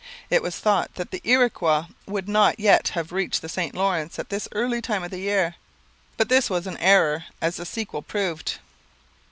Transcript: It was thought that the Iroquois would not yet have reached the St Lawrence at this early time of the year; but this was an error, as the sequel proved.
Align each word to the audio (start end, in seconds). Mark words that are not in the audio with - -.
It 0.31 0.41
was 0.41 0.57
thought 0.57 0.95
that 0.95 1.11
the 1.11 1.21
Iroquois 1.23 1.85
would 2.07 2.27
not 2.27 2.59
yet 2.59 2.87
have 2.97 3.11
reached 3.11 3.43
the 3.43 3.47
St 3.47 3.75
Lawrence 3.75 4.17
at 4.17 4.29
this 4.29 4.47
early 4.51 4.81
time 4.81 5.03
of 5.03 5.11
the 5.11 5.19
year; 5.19 5.53
but 6.17 6.27
this 6.27 6.49
was 6.49 6.65
an 6.65 6.77
error, 6.77 7.25
as 7.39 7.57
the 7.57 7.67
sequel 7.67 8.01
proved. 8.01 8.57